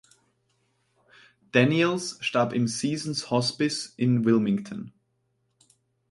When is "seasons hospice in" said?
2.67-4.25